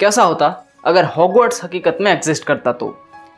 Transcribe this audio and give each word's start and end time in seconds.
कैसा 0.00 0.22
होता 0.22 0.46
अगर 0.84 1.04
हॉगवर्ट्स 1.04 1.64
हकीकत 1.64 1.98
में 2.00 2.12
एग्जिस्ट 2.12 2.44
करता 2.44 2.72
तो? 2.72 2.86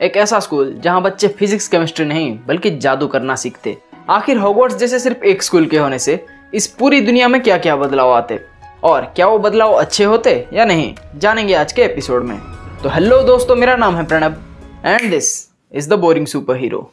एक 0.02 0.16
ऐसा 0.16 0.40
स्कूल 0.40 0.74
जहाँ 0.78 1.02
बच्चे 1.02 1.28
फिजिक्स 1.28 1.69
केमिस्ट्री 1.69 2.04
नहीं, 2.06 2.38
बल्कि 2.46 2.70
जादू 2.70 3.06
करना 3.06 3.35
सीखते। 3.35 3.77
आखिर 4.11 4.38
हॉगवर्ट्स 4.38 4.77
जैसे 4.77 4.98
सिर्फ़ 4.98 5.25
एक 5.25 5.43
स्कूल 5.43 5.67
के 5.67 5.79
होने 5.79 5.98
से 5.98 6.25
इस 6.54 6.67
पूरी 6.67 7.01
दुनिया 7.01 7.29
में 7.29 7.40
क्या 7.43 7.59
क्या 7.59 7.77
बदलाव 7.77 8.12
आते? 8.12 8.38
और 8.85 9.12
क्या 9.17 9.27
वो 9.27 9.38
बदलाव 9.38 9.72
अच्छे 9.72 10.04
होते 10.04 10.48
या 10.53 10.64
नहीं? 10.64 10.95
जानेंगे 11.17 11.54
आज 11.54 11.72
के 11.72 11.83
एपिसोड 11.83 12.25
में। 12.25 12.38
तो 12.83 12.88
हेलो 12.88 13.22
दोस्तों, 13.22 13.56
मेरा 13.56 13.76
नाम 13.76 13.97
है 13.97 14.04
Pranab 14.04 14.56
and 14.85 15.10
this 15.10 15.49
is 15.72 15.90
the 15.90 15.92
boring 15.92 16.27
superhero 16.57 16.91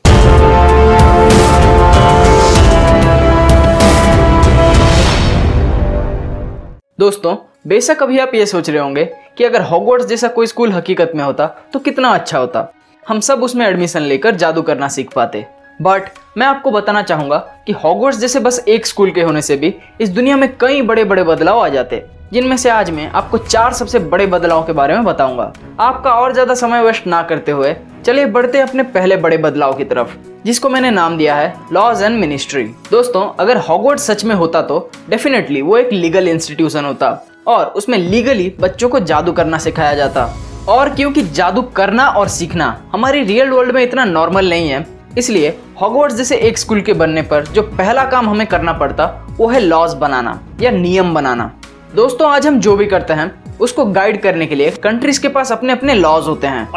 दोस्तों 6.99 7.35
बेशक 7.69 8.01
अभी 8.03 8.17
आप 8.19 8.31
ये 8.35 8.45
सोच 8.45 8.69
रहे 8.69 8.79
होंगे 8.79 9.03
कि 9.37 9.43
अगर 9.43 9.61
हॉगवर्ट्स 9.61 10.05
जैसा 10.07 10.27
कोई 10.27 10.47
स्कूल 10.47 10.71
हकीकत 10.71 11.11
में 11.15 11.23
होता 11.23 11.45
तो 11.73 11.79
कितना 11.79 12.09
अच्छा 12.09 12.37
होता। 12.37 12.65
हम 13.05 13.19
सब 13.19 13.43
उसमें 13.43 13.65
एडमिशन 13.65 14.01
लेकर 14.01 14.35
जादू 14.35 14.61
करना 14.61 14.87
सीख 14.87 15.11
पाते। 15.13 15.45
बट 15.79 16.09
मैं 16.37 16.47
आपको 16.47 16.71
बताना 16.71 17.01
चाहूँगा 17.01 17.37
कि 17.67 17.71
हॉगवर्ट्स 17.73 18.19
जैसे 18.19 18.39
बस 18.39 18.63
एक 18.67 18.85
स्कूल 18.85 19.11
के 19.11 19.21
होने 19.21 19.41
से 19.41 19.57
भी 19.57 19.73
इस 20.01 20.09
दुनिया 20.09 20.37
में 20.37 20.49
कई 20.57 20.81
बड़े 20.81 21.03
बड़े 21.03 21.23
बदलाव 21.23 21.59
आ 21.59 21.67
जाते। 21.69 22.03
जिनमें 22.33 22.57
से 22.57 22.69
आज 22.69 22.89
मैं 22.91 23.07
आपको 23.09 23.37
चार 23.37 23.73
सबसे 23.73 23.99
बड़े 23.99 24.27
बदलाव 24.27 24.65
के 24.65 24.73
बारे 24.73 24.95
में 24.95 25.05
बताऊँगा। 25.05 25.51
आपका 25.79 26.13
और 26.13 26.33
ज़्यादा 26.33 26.53
समय 26.55 26.83
वेस्ट 26.83 27.07
ना 27.07 27.21
करते 27.23 27.51
हुए, 27.51 27.75
चलिए 28.05 28.25
बढ़ते 28.27 28.59
अपने 28.61 28.83
पहले 28.89 29.17
बड़े 29.17 29.37
बदलाव 29.39 29.73
की 29.73 29.83
तरफ़, 29.85 30.17
जिसको 30.45 30.69
मैंने 30.69 30.91
नाम 30.91 31.17
दिया 31.17 31.35
है 31.35 31.53
लॉज 31.73 32.03
एंड 32.03 32.19
मिनिस्ट्री 32.19 32.63
दोस्तों, 32.91 33.29
अगर 33.39 33.57
हॉगवर्ड 33.59 33.99
सच 33.99 34.25
में 34.25 34.35
होता 34.35 34.61
तो 34.63 34.89
डेफिनेटली 35.09 35.61
वो 35.61 35.77
एक 35.77 35.93
लीगल 35.93 36.27
इंस्टीट्यूशन 36.27 36.85
होता। 36.85 37.17
और 37.47 37.65
उसमें 37.67 37.97
लीगली 37.97 38.53
बच्चों 38.59 38.89
को 38.89 38.99
जादू 39.01 39.31
करना 39.31 39.57
सिखाया 39.57 39.93
जाता। 39.93 40.23
और 40.69 40.89
क्योंकि 40.89 41.21
जादू 41.23 41.61
करना 41.75 42.07
और 42.07 42.27
सीखना 42.27 42.65
हमारी 42.91 43.23
रियल 43.23 43.49
वर्ल्ड 43.49 43.71
में 43.71 43.81
इतना 43.83 44.05
नॉर्मल 44.05 44.49
नहीं 44.49 44.69
है, 44.69 44.85
इसलिए 45.17 45.57
हॉगवर्ड्स 45.81 46.15
जैसे 46.15 46.35
एक 46.37 46.57
स्कूल 46.57 46.81
के 46.81 46.93
बनने 46.93 47.21
पर 47.21 47.45
जो 47.45 47.61
पहला 47.61 48.03
काम 48.05 48.29
हमें 48.29 48.45
करना 48.47 48.73
पड़ता, 48.73 49.05
वो 49.29 49.47
है 49.47 49.59
लॉज 49.59 49.93
बनाना 49.93 50.39
या 50.61 50.71
नियम 50.71 51.13
बनाना। 51.13 51.51
दोस्तों, 51.95 52.29
आज 52.29 52.47
हम 52.47 52.59
जो 52.59 52.75
भी 52.77 52.85
करते 52.85 53.13
हैं 53.13 53.38
उसको 53.59 53.85
गाइड 53.85 54.21
करने 54.21 54.45
के 54.45 54.55
लिए। 54.55 54.69
कंट्रीज़ 54.71 55.21
के 55.21 55.27
पास 55.27 55.51
अपने 55.51 55.73
अपने 55.73 55.93
लॉज 55.93 56.27
होते 56.27 56.47
हैं। 56.47 56.69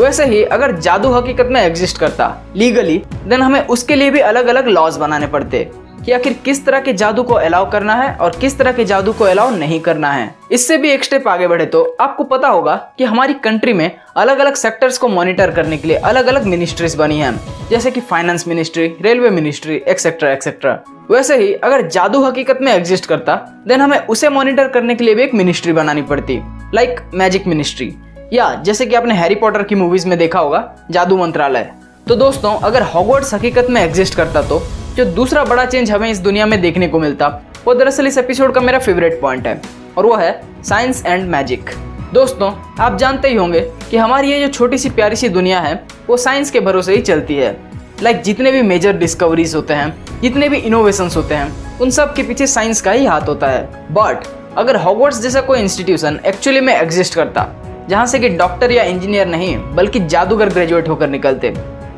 वैसे 0.00 0.24
ही 0.24 0.42
अगर 0.44 0.76
जादू 0.76 1.08
हकीकत 1.08 1.48
में 1.50 1.60
एग्जिस्ट 1.60 1.98
करता 1.98 2.44
लीगली 2.56 3.02
देन 3.24 3.42
हमें 3.42 3.66
उसके 3.66 3.94
लिए 3.94 4.10
भी 4.10 4.20
अलग-अलग 4.20 4.68
लॉज 4.68 4.96
बनाने 4.96 5.26
पड़ते। 5.26 5.70
कि 6.04 6.12
आखिर 6.12 6.32
किस 6.44 6.64
तरह 6.66 6.80
के 6.80 6.92
जादू 6.92 7.22
को 7.22 7.34
अलाउ 7.34 7.70
करना 7.70 7.94
है 7.94 8.14
और 8.16 8.36
किस 8.40 8.56
तरह 8.58 8.72
के 8.72 8.84
जादू 8.84 9.12
को 9.12 9.24
अलाउ 9.24 9.50
नहीं 9.50 9.80
करना 9.80 10.10
है। 10.10 10.34
इससे 10.52 10.76
भी 10.76 10.90
एक 10.90 11.04
स्टेप 11.04 11.28
आगे 11.28 11.48
बढ़े 11.48 11.66
तो 11.66 11.82
आपको 12.00 12.24
पता 12.24 12.48
होगा 12.48 12.74
कि 12.98 13.04
हमारी 13.04 13.34
कंट्री 13.34 13.72
में 13.72 13.90
अलग 14.16 14.38
अलग 14.38 14.54
सेक्टर्स 14.54 14.98
को 14.98 15.08
मॉनिटर 15.08 15.50
करने 15.50 15.76
के 15.76 15.88
लिए 15.88 15.96
अलग 15.96 16.26
अलग 16.26 16.46
मिनिस्ट्रीज 16.46 16.94
बनी 16.94 17.18
हैं। 17.18 17.38
जैसे 17.70 17.90
कि 17.90 18.00
finance 18.00 18.46
ministry 18.48 18.86
railway 19.00 19.30
ministry 19.30 19.82
etcetera 19.88 20.32
etcetera 20.32 20.78
वैसे 21.10 21.36
ही 21.36 21.52
अगर 21.54 21.86
जादू 21.88 22.22
हकीकत 22.24 22.58
में 22.62 22.72
एग्जिस्ट 22.72 23.06
करता 23.06 23.34
देन 23.68 23.80
हमें 23.80 23.98
उसे 23.98 24.28
मॉनिटर 24.28 24.68
करने 24.68 24.94
के 24.94 25.04
लिए 25.04 25.14
भी 25.14 25.22
एक 25.22 25.34
मिनिस्ट्री 25.34 25.72
बनानी 25.72 26.02
पड़ती। 26.02 26.40
लाइक 26.74 27.00
मैजिक 27.14 27.46
मिनिस्ट्री 27.46 27.92
या 28.32 28.54
जैसे 28.64 28.86
कि 28.86 28.94
आपने 28.94 29.14
हैरी 29.14 29.34
पॉटर 29.34 29.62
की 29.62 29.74
मूवीज़ 29.74 30.08
में 30.08 30.18
देखा 30.18 30.38
होगा, 30.38 30.68
जादू 30.90 31.16
मंत्रालय। 31.16 31.70
तो 32.08 32.14
दोस्तों, 32.16 32.54
अगर 32.58 32.82
हॉगवर्ड्स 32.84 33.34
हकीकत 33.34 33.66
में 33.70 33.82
एग्जिस्ट 33.82 34.14
करता 34.14 34.42
तो 34.42 34.62
जो 34.96 35.04
दूसरा 35.04 35.44
बड़ा 35.44 35.64
चेंज 35.64 35.90
हमें 35.90 36.10
इस 36.10 36.18
दुनिया 36.18 36.46
में 36.46 36.60
देखने 36.60 36.88
को 36.88 36.98
मिलता, 36.98 37.26
वो 37.66 37.74
दरअसल 37.74 38.06
इस 38.06 38.18
एपिसोड 38.18 38.52
का 38.54 38.60
मेरा 38.60 38.78
फेवरेट 38.78 39.20
पॉइंट 39.20 39.46
है, 39.46 39.60
और 39.98 40.06
वो 40.06 40.16
है 40.16 40.42
साइंस 40.64 41.02
एंड 41.06 41.28
मैजिक 41.30 41.70
दोस्तों, 42.14 42.50
आप 42.80 42.96
जानते 42.98 43.28
ही 43.28 43.36
होंगे 43.36 43.60
कि 43.90 43.96
हमारी 43.96 44.30
ये 44.30 44.40
जो 44.40 44.48
छोटी 44.48 44.78
सी 44.78 44.90
प्यारी 44.90 45.16
सी 45.16 45.28
दुनिया 45.28 45.60
है, 45.60 45.74
वो 46.08 46.16
साइंस 46.16 46.50
के 46.50 46.60
भरोसे 46.60 46.96
ही 46.96 47.02
चलती 47.02 47.36
है। 47.36 47.56
लाइक 48.02 48.16
like, 48.16 48.26
जितने 48.26 48.52
भी 48.52 48.62
मेजर 48.62 48.96
डिस्कवरीज 48.96 49.54
होते 49.54 49.74
हैं, 49.74 50.20
जितने 50.20 50.48
भी 50.48 50.56
इनोवेशंस 50.56 51.16
होते 51.16 51.34
हैं, 51.34 51.78
उन 51.78 51.90
सब 51.90 52.14
के 52.14 52.22
पीछे 52.22 52.46
साइंस 52.46 52.80
का 52.80 52.92
ही 52.92 53.04
हाथ 53.04 53.28
होता 53.28 53.48
है। 53.48 53.62
बट 53.92 54.26
अगर 54.58 54.76
हॉगवर्ड्स 54.76 55.20
जैसा 55.20 55.40
कोई 55.40 55.60
इंस्टीट्यूशन 55.60 56.20
एक्चुअली 56.26 56.60
में 56.60 56.74
एग्जिस्ट 56.74 57.14
करता, 57.14 57.48
जहाँ 57.88 58.06
से 58.06 58.18
कि 58.18 58.28
डॉक्टर 58.28 58.72
या 58.72 58.82
इंजीनियर 58.82 59.26
नहीं, 59.26 59.56
बल्कि 59.74 60.00
जादूगर 60.00 60.48
ग्रेजुएट 60.48 60.88
होकर 60.88 61.08
निकलते 61.08 61.54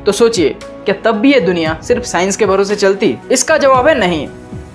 तो 0.06 0.12
सोचिए 0.12 0.48
क्या 0.60 0.94
तब 1.04 1.18
भी 1.18 1.32
ये 1.32 1.40
दुनिया 1.40 1.78
सिर्फ़ 1.82 2.04
साइंस 2.04 2.36
के 2.36 2.46
भरोसे 2.46 2.76
चलती? 2.76 3.16
इसका 3.32 3.56
जवाब 3.58 3.86
है 3.88 3.98
नहीं, 3.98 4.26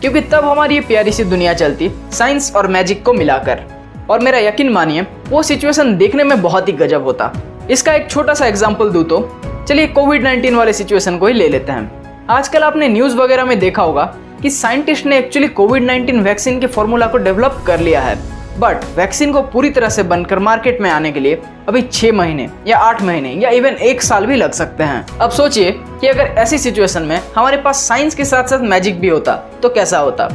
क्योंकि 0.01 0.21
तब 0.21 0.45
हमारी 0.45 0.75
ये 0.75 0.81
प्यारी 0.81 1.11
सी 1.11 1.23
दुनिया 1.25 1.53
चलती 1.53 1.91
साइंस 2.11 2.51
और 2.55 2.67
मैजिक 2.67 3.03
को 3.05 3.13
मिलाकर। 3.13 3.63
और 4.09 4.19
मेरा 4.19 4.37
यकीन 4.39 4.69
मानिए, 4.69 5.05
वो 5.29 5.43
सिचुएशन 5.43 5.95
देखने 5.97 6.23
में 6.23 6.41
बहुत 6.41 6.67
ही 6.67 6.73
गजब 6.73 7.03
होता। 7.03 7.31
इसका 7.71 7.93
एक 7.93 8.09
छोटा 8.09 8.33
सा 8.33 8.47
एग्ज़ाम्पल 8.47 8.89
दूँ 8.89 9.03
तो 9.03 9.19
चलिए 9.67 9.87
कोविड 9.89 10.23
19 10.23 10.55
वाले 10.55 10.73
सिचुएशन 10.73 11.17
को 11.17 11.27
ही 11.27 11.33
ले 11.33 11.47
लेते 11.47 11.71
हैं। 11.71 12.25
आजकल 12.29 12.63
आपने 12.63 12.87
न्यूज़ 12.87 13.15
वगैरह 13.17 13.45
में 13.45 13.57
देखा 13.59 13.83
होगा 13.83 14.03
कि 14.41 14.49
साइंटिस्ट 14.49 15.05
ने 15.05 15.17
एक्चुअली 15.17 15.47
कोविड 15.49 15.83
19 15.83 16.21
वैक्सीन 16.23 16.59
के 16.59 16.67
फॉर्मूला 16.67 17.07
को 17.07 17.17
डेवलप 17.19 17.63
कर 17.67 17.79
लिया 17.79 18.01
है। 18.01 18.17
बट 18.59 18.83
वैक्सीन 18.95 19.31
को 19.33 19.41
पूरी 19.41 19.69
तरह 19.69 19.89
से 19.89 20.03
बनकर 20.03 20.39
मार्केट 20.39 20.79
में 20.81 20.89
आने 20.89 21.11
के 21.11 21.19
लिए 21.19 21.41
अभी 21.67 21.81
छह 21.81 22.11
महीने 22.13 22.47
या 22.67 22.77
आठ 22.77 23.01
महीने 23.01 23.31
या 23.33 23.49
इवन 23.49 23.75
एक 23.81 24.01
साल 24.01 24.25
भी 24.25 24.35
लग 24.35 24.51
सकते 24.51 24.83
हैं। 24.83 25.17
अब 25.17 25.29
सोचिए 25.31 25.71
कि 25.71 26.07
अगर 26.07 26.33
ऐसी 26.37 26.57
सिचुएशन 26.57 27.01
में 27.01 27.19
हमारे 27.35 27.57
पास 27.57 27.83
साइंस 27.87 28.15
के 28.15 28.25
साथ 28.25 28.43
साथ 28.43 28.59
मैजिक 28.65 28.99
भी 28.99 29.09
होता 29.09 29.35
तो 29.63 29.69
कैसा 29.69 29.99
होता? 29.99 30.29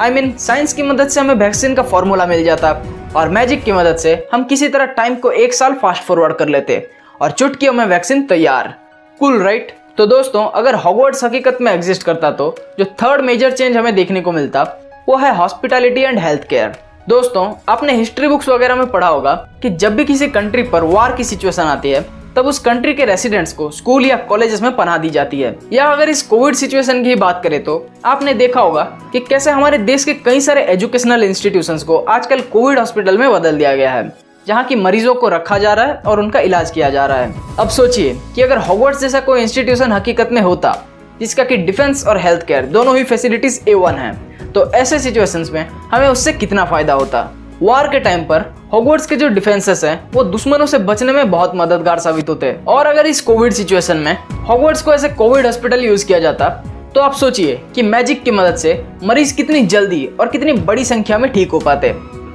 आई 0.00 0.10
मीन 0.10 0.32
साइंस 0.38 0.72
की 0.72 0.82
मदद 0.82 1.08
से 1.08 1.20
हमें 1.20 1.34
वैक्सीन 1.34 1.74
का 1.74 1.82
फॉर्मूला 1.82 2.26
मिल 2.26 2.44
जाता 2.44 2.70
और 3.16 3.28
मैजिक 3.28 3.64
की 3.64 3.72
मदद 3.72 3.96
से 3.96 4.14
हम 4.32 4.44
किसी 4.44 4.68
तरह 4.68 4.86
टाइम 4.94 5.14
को 5.16 5.30
एक 5.32 5.54
साल 5.54 5.74
फास्ट 5.82 6.02
फॉरवर्ड 6.02 6.36
कर 6.36 6.48
लेते 6.48 6.86
और 7.20 7.30
चुटकियों 7.30 7.72
में 7.72 7.84
वैक्सीन 7.86 8.22
तैयार। 8.22 8.74
कुल 9.20 9.42
राइट 9.42 9.76
तो 9.98 10.06
दोस्तों, 10.06 10.46
अगर 10.48 10.74
हॉगवर्ड्स 10.74 11.24
हकीकत 11.24 11.58
में 11.60 11.72
एग्जिस्ट 11.72 12.02
करता 12.02 12.30
तो 12.30 12.54
जो 12.78 12.84
थर्ड 13.02 13.20
मेजर 13.20 13.52
चेंज 13.52 13.76
हमें 13.76 13.94
देखने 13.94 14.20
को 14.20 14.32
मिलता, 14.32 14.62
वो 15.08 15.16
है 15.16 15.34
हॉस्पिटैलिटी 15.36 16.00
एंड 16.00 16.18
हेल्थ 16.18 16.48
केयर 16.48 16.76
दोस्तों, 17.08 17.52
आपने 17.68 17.92
हिस्ट्री 17.92 18.28
बुक्स 18.28 18.48
वगैरह 18.48 18.76
में 18.76 18.86
पढ़ा 18.90 19.06
होगा 19.06 19.32
कि 19.62 19.70
जब 19.70 19.96
भी 19.96 20.04
किसी 20.04 20.26
कंट्री 20.26 20.62
पर 20.62 20.82
वार 20.82 21.14
की 21.16 21.24
सिचुएशन 21.24 21.62
आती 21.62 21.90
है, 21.90 22.00
तब 22.36 22.46
उस 22.46 22.58
कंट्री 22.58 22.94
के 22.94 23.04
रेसिडेंट्स 23.04 23.52
को 23.52 23.68
स्कूल 23.70 24.06
या 24.06 24.16
कॉलेजेस 24.28 24.62
में 24.62 24.74
पढ़ा 24.76 24.96
दी 24.98 25.10
जाती 25.10 25.40
है। 25.40 25.54
या 25.72 25.86
अगर 25.86 26.08
इस 26.08 26.22
कोविड 26.22 26.54
सिचुएशन 26.54 27.04
की 27.04 27.14
बात 27.14 27.42
करें 27.44 27.62
तो 27.64 27.86
आपने 28.04 28.34
देखा 28.34 28.60
होगा 28.60 28.82
कि 29.12 29.20
कैसे 29.20 29.50
हमारे 29.50 29.78
देश 29.80 30.04
के 30.04 30.14
कई 30.14 30.40
सारे 30.40 30.62
एजुकेशनल 30.64 31.24
इंस्टीट्यूशंस 31.24 31.82
को 31.82 31.98
आजकल 31.98 32.40
कोविड 32.52 32.78
हॉस्पिटल 32.78 33.18
में 33.18 33.30
बदल 33.32 33.58
दिया 33.58 33.76
गया 33.76 33.92
है, 33.92 34.12
जहाँ 34.46 34.64
की 34.64 34.76
मरीजों 34.76 35.14
को 35.14 35.28
रखा 35.28 35.58
जा 35.58 35.74
रहा 35.74 35.84
है 35.84 35.94
और 35.96 36.20
उनका 36.20 36.40
इलाज 36.40 36.70
किया 36.70 36.90
जा 36.90 37.06
रहा 37.06 37.18
है। 37.18 37.34
अब 37.58 37.68
सोचिए 37.70 38.18
कि 38.34 38.42
अगर 38.42 38.58
हॉगवर्ड्स 38.58 39.00
जैसा 39.00 39.20
कोई 39.20 39.42
इंस्टीट्यूशन 39.42 39.92
हकीकत 39.92 40.32
में 40.32 40.42
होता, 40.42 40.76
जिसका 41.20 41.44
कि 41.44 41.56
डिफेंस 41.58 42.06
और 42.06 42.18
हेल्थ 42.18 42.46
केयर 42.46 42.66
दोनों 42.66 42.96
ही 42.96 43.04
फैसिलिटीज़ 43.04 43.60
ए 43.68 43.74
वन 43.74 43.94
है 43.94 44.12
तो 44.54 44.70
ऐसे 44.72 44.98
सिचुएशंस 44.98 45.50
में 45.50 45.66
हमें 45.92 46.08
उससे 46.08 46.32
कितना 46.32 46.64
फ़ायदा 46.64 46.94
होता? 46.94 47.30
वार 47.62 47.88
के 47.88 48.00
टाइम 48.00 48.24
पर 48.24 48.44
हॉगवर्ड्स 48.72 49.06
के 49.06 49.16
जो 49.16 49.28
डिफेंसेस 49.28 49.84
हैं, 49.84 50.10
वो 50.12 50.24
दुश्मनों 50.24 50.66
से 50.66 50.78
बचने 50.78 51.12
में 51.12 51.30
बहुत 51.30 51.52
मददगार 51.54 51.98
साबित 51.98 52.28
होते 52.28 52.46
हैं। 52.46 52.64
और 52.64 52.86
अगर 52.86 53.06
इस 53.06 53.20
कोविड 53.20 53.52
सिचुएशन 53.52 53.96
में 53.96 54.16
हॉगवर्ड्स 54.44 54.82
को 54.82 54.92
ऐसे 54.94 55.08
कोविड 55.08 55.46
हॉस्पिटल 55.46 55.84
यूज़ 55.84 56.06
किया 56.06 56.18
जाता 56.18 56.48
तो 56.94 57.00
आप 57.00 57.12
सोचिए 57.12 57.60
कि 57.74 57.82
मैजिक 57.82 58.22
की 58.22 58.30
मदद 58.30 58.56
से 58.56 58.84
मरीज़ 59.04 59.34
कितनी 59.36 59.62
जल्दी 59.62 60.04
और 60.20 60.28
कितनी 60.28 60.52
बड़ी 60.52 60.84
संख्या 60.84 61.18
में 61.18 61.32
ठीक 61.32 61.50
हो 61.50 61.58
पाते। 61.58 61.90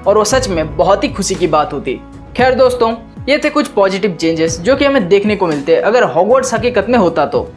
और 0.07 0.17
वो 0.17 0.23
सच 0.23 0.47
में 0.47 0.75
बहुत 0.77 1.03
ही 1.03 1.09
खुशी 1.09 1.35
की 1.35 1.47
बात 1.47 1.73
होती। 1.73 1.99
खैर 2.37 2.55
दोस्तों, 2.55 2.93
ये 3.29 3.37
थे 3.37 3.49
कुछ 3.49 3.67
पॉजिटिव 3.67 4.15
चेंजेस 4.15 4.59
जो 4.59 4.75
कि 4.75 4.85
हमें 4.85 5.07
देखने 5.07 5.35
को 5.35 5.47
मिलते 5.47 5.75
अगर 5.75 6.03
हॉगवर्ड्स 6.03 6.53
हकीकत 6.53 6.85
में 6.89 6.97
होता 6.99 7.25
तो। 7.25 7.47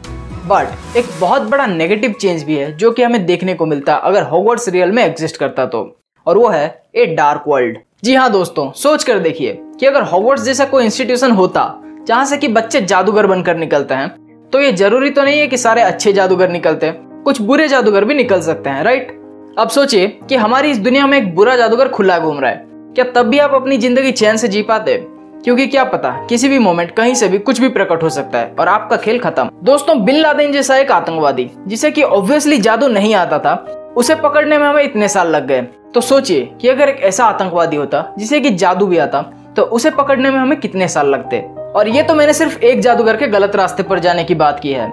बट 0.45 0.97
एक 0.97 1.05
बहुत 1.19 1.41
बड़ा 1.41 1.65
नेगेटिव 1.65 2.13
चेंज 2.21 2.43
भी 2.43 2.55
है, 2.55 2.71
जो 2.71 2.91
कि 2.91 3.03
हमें 3.03 3.25
देखने 3.25 3.53
को 3.53 3.65
मिलता, 3.65 3.93
अगर 3.95 4.23
हॉगवर्ड्स 4.23 4.69
रियल 4.69 4.91
में 4.91 5.03
एग्जिस्ट 5.05 5.37
करता 5.37 5.65
तो। 5.65 5.79
और 6.27 6.37
वो 6.37 6.47
है 6.49 6.83
ए 6.95 7.05
डार्क 7.07 7.43
वर्ल्ड 7.47 7.77
जी 8.03 8.15
हाँ 8.15 8.31
दोस्तों, 8.31 8.71
सोच 8.71 9.03
कर 9.03 9.19
देखिए 9.19 9.57
कि 9.79 9.85
अगर 9.85 10.03
हॉगवर्ड्स 10.03 10.43
जैसा 10.43 10.65
कोई 10.65 10.83
इंस्टीट्यूशन 10.85 11.31
होता, 11.31 11.73
जहाँ 12.07 12.25
से 12.25 12.37
कि 12.37 12.47
बच्चे 12.49 12.81
जादूगर 12.83 13.27
बनकर 13.27 13.57
निकलते 13.57 13.93
हैं 13.93 14.09
तो 14.51 14.59
ये 14.59 14.71
ज़रूरी 14.73 15.09
तो 15.09 15.23
नहीं 15.23 15.39
है 15.39 15.47
कि 15.47 15.57
सारे 15.57 15.81
अच्छे 15.81 16.13
जादूगर 16.13 16.49
निकलते, 16.49 16.91
कुछ 16.91 17.41
बुरे 17.41 17.67
जादूगर 17.67 18.05
भी 18.05 18.13
निकल 18.13 18.41
सकते 18.41 18.69
हैं 18.69 18.83
राइट 18.83 19.11
अब 19.59 19.69
सोचिए 19.69 20.07
कि 20.29 20.35
हमारी 20.35 20.71
इस 20.71 20.77
दुनिया 20.79 21.07
में 21.07 21.17
एक 21.17 21.33
बुरा 21.35 21.55
जादूगर 21.55 21.87
खुला 21.89 22.19
घूम 22.19 22.39
रहा 22.39 22.51
है। 22.51 22.65
क्या 22.95 23.05
तब 23.11 23.27
भी 23.27 23.39
आप 23.39 23.53
अपनी 23.53 23.77
ज़िंदगी 23.77 24.11
चैन 24.11 24.37
से 24.37 24.47
जी 24.47 24.61
पाते? 24.61 24.95
क्योंकि 25.43 25.65
क्या 25.67 25.83
पता, 25.83 26.09
किसी 26.29 26.49
भी 26.49 26.59
मोमेंट 26.59 26.91
कहीं 26.91 27.13
से 27.13 27.27
भी 27.27 27.37
कुछ 27.37 27.59
भी 27.61 27.69
प्रकट 27.69 28.03
हो 28.03 28.09
सकता 28.09 28.39
है 28.39 28.53
और 28.59 28.67
आपका 28.67 28.97
खेल 28.97 29.19
खत्म। 29.19 29.49
दोस्तों, 29.63 30.03
बिन 30.05 30.15
लादेन 30.15 30.51
जैसा 30.51 30.77
एक 30.77 30.91
आतंकवादी, 30.91 31.49
जिसे 31.67 31.91
कि 31.91 32.03
ऑब्वियसली 32.03 32.57
जादू 32.57 32.87
नहीं 32.87 33.13
आता 33.15 33.39
था, 33.39 33.55
उसे 33.97 34.15
पकड़ने 34.15 34.57
में 34.57 34.65
हमें 34.67 34.83
इतने 34.83 35.07
साल 35.07 35.27
लग 35.27 35.47
गए। 35.47 35.61
तो 35.93 36.01
सोचिए 36.01 36.49
कि 36.61 36.67
अगर 36.67 36.89
एक 36.89 37.01
ऐसा 37.03 37.25
आतंकवादी 37.25 37.77
होता, 37.77 38.05
जिसे 38.17 38.39
कि 38.41 38.49
जादू 38.51 38.87
भी 38.87 38.97
आता 38.97 39.21
तो 39.55 39.63
उसे 39.63 39.89
पकड़ने 39.91 40.29
में 40.31 40.37
हमें 40.39 40.59
कितने 40.59 40.87
साल 40.87 41.07
लगते? 41.07 41.39
और 41.75 41.87
ये 41.87 42.03
तो 42.03 42.13
मैंने 42.15 42.33
सिर्फ़ 42.33 42.57
एक 42.59 42.79
जादूगर 42.79 43.17
के 43.17 43.27
गलत 43.27 43.55
रास्ते 43.55 43.83
पर 43.83 43.99
जाने 43.99 44.23
की 44.23 44.35
बात 44.35 44.59
की 44.59 44.71
है। 44.71 44.87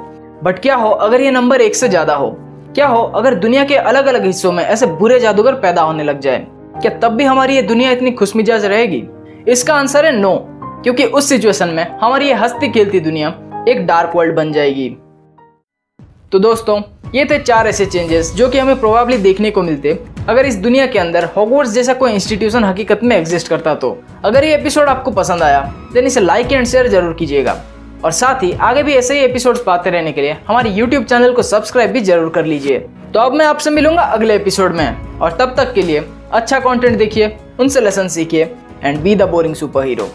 बट 0.45 0.59
क्या 0.59 0.75
हो, 0.75 0.91
अगर 0.91 1.21
ये 1.21 1.31
नंबर 1.31 1.61
एक 1.61 1.75
से 1.75 1.89
ज़्यादा 1.89 2.15
हो? 2.15 2.31
क्या 2.75 2.87
हो, 2.87 3.03
अगर 3.03 3.35
दुनिया 3.35 3.65
के 3.65 3.77
अलग 3.77 4.07
अलग 4.07 4.25
हिस्सों 4.25 4.53
में 4.53 4.63
ऐसे 4.65 4.87
बुरे 4.87 5.21
जादूगर 5.21 5.55
पैदा 5.55 5.83
होने 5.83 6.05
लग 6.05 6.21
जाए? 6.21 6.47
क्या 6.77 6.91
तब 6.99 7.13
भी 7.13 7.25
हमारी 7.25 7.57
ये 7.57 7.63
दुनिया 7.63 7.91
इतनी 7.91 8.11
खुशमिजाज 8.11 8.65
रहेगी? 8.65 9.03
इसका 9.49 9.75
आंसर 9.75 10.07
है 10.07 10.13
नो, 10.13 10.37
क्योंकि 10.83 11.05
उस 11.05 11.29
सिचुएशन 11.29 11.69
में 11.69 11.87
हमारी 11.99 12.27
ये 12.27 12.35
हंसती 12.35 12.69
खेलती 12.69 13.01
दुनिया 13.01 13.29
एक 13.69 13.87
डार्क 13.87 14.13
वर्ल्ड 14.17 14.35
बन 14.37 14.53
जाएगी। 14.53 14.89
तो 16.33 16.39
दोस्तों, 16.39 16.81
ये 17.15 17.25
थे 17.25 17.39
चार 17.39 17.67
ऐसे 17.67 17.87
चेंजेस 17.87 18.33
जो 18.35 18.49
कि 18.49 18.59
हमें 18.59 18.79
प्रोबेबली 18.81 19.17
देखने 19.19 19.51
को 19.51 19.63
मिलते। 19.63 19.99
अगर 20.29 20.47
इस 20.47 20.57
दुनिया 20.57 20.87
के 20.87 20.99
अंदर 20.99 21.25
हॉगवर्ट्स 21.37 21.73
जैसा 21.73 21.95
कोई 21.95 22.13
इंस्टीट्यूशन 22.13 22.65
हकीकत 22.65 23.01
में 23.03 23.17
एग्जिस्ट 23.17 23.49
करता 23.49 23.75
तो। 23.75 23.97
अगर 24.25 24.45
ये 24.45 24.55
एपिसोड 24.55 24.89
आपको 24.89 25.11
पसंद 25.11 25.43
आया 25.43 25.61
देन 25.93 26.07
इसे 26.07 26.21
लाइक 26.21 26.53
एंड 26.53 26.67
शेयर 26.67 26.89
ज़रूर 26.89 27.15
कीजिएगा। 27.15 27.61
और 28.05 28.13
साथ 28.13 28.43
ही, 28.43 28.53
आगे 28.53 28.83
भी 28.83 28.95
ऐसे 28.95 29.19
ही 29.19 29.25
एपिसोड्स 29.25 29.63
पाते 29.63 29.91
रहने 29.91 30.13
के 30.13 30.21
लिए 30.21 30.37
हमारे 30.47 30.71
यूट्यूब 30.71 31.05
चैनल 31.05 31.33
को 31.33 31.43
सब्सक्राइब 31.43 31.91
भी 31.91 32.01
ज़रूर 32.01 32.31
कर 32.31 32.45
लीजिए। 32.45 32.79
तो 33.15 33.21
अब 33.21 33.35
मैं 33.35 33.47
आपसे 33.47 33.71
मिलूँगा 33.71 34.03
अगले 34.03 34.35
एपिसोड 34.35 34.75
में। 34.75 35.19
और 35.19 35.37
तब 35.37 35.55
तक 35.57 35.73
के 35.75 35.83
लिए 35.83 36.05
अच्छा 36.33 36.59
कंटेंट 36.61 36.97
देखिए, 36.99 37.37
उनसे 37.61 37.81
लेसन 37.81 38.09
सीखिए। 38.09 38.45
And 38.85 38.99
be 39.03 39.15
the 39.15 39.23
boring 39.31 39.55
superhero 39.85 40.09